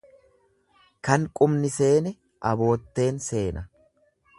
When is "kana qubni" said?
1.09-1.71